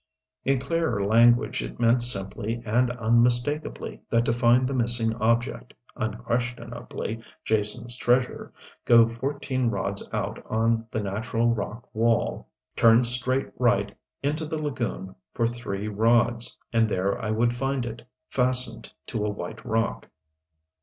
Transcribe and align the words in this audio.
In 0.43 0.57
clearer 0.57 1.05
language, 1.05 1.61
it 1.61 1.79
meant 1.79 2.01
simply 2.01 2.63
and 2.65 2.89
unmistakably, 2.89 4.01
that 4.09 4.25
to 4.25 4.33
find 4.33 4.65
the 4.67 4.73
missing 4.73 5.13
object 5.17 5.75
unquestionably 5.95 7.23
Jason's 7.45 7.95
treasure 7.95 8.51
go 8.83 9.07
fourteen 9.07 9.69
rods 9.69 10.01
out 10.11 10.41
on 10.47 10.87
the 10.89 11.01
natural 11.01 11.53
rock 11.53 11.87
wall, 11.93 12.47
turn 12.75 13.03
straight 13.03 13.51
right 13.59 13.95
into 14.23 14.47
the 14.47 14.57
lagoon 14.57 15.13
for 15.35 15.45
three 15.45 15.87
rods, 15.87 16.57
and 16.73 16.89
there 16.89 17.21
I 17.23 17.29
would 17.29 17.53
find 17.53 17.85
it 17.85 18.01
fastened 18.27 18.91
to 19.05 19.23
a 19.23 19.29
white 19.29 19.63
rock. 19.63 20.09